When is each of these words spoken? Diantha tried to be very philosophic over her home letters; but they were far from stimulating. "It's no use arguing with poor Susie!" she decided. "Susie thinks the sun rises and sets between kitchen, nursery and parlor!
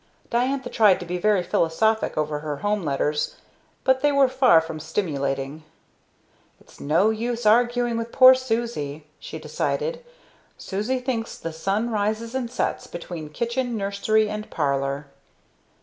Diantha 0.31 0.71
tried 0.71 0.99
to 0.99 1.05
be 1.05 1.19
very 1.19 1.43
philosophic 1.43 2.17
over 2.17 2.39
her 2.39 2.57
home 2.65 2.81
letters; 2.81 3.35
but 3.83 4.01
they 4.01 4.11
were 4.11 4.27
far 4.27 4.59
from 4.59 4.79
stimulating. 4.79 5.63
"It's 6.59 6.79
no 6.79 7.11
use 7.11 7.45
arguing 7.45 7.97
with 7.99 8.11
poor 8.11 8.33
Susie!" 8.33 9.05
she 9.19 9.37
decided. 9.37 10.03
"Susie 10.57 10.97
thinks 11.01 11.37
the 11.37 11.53
sun 11.53 11.91
rises 11.91 12.33
and 12.33 12.49
sets 12.49 12.87
between 12.87 13.29
kitchen, 13.29 13.77
nursery 13.77 14.27
and 14.27 14.49
parlor! 14.49 15.05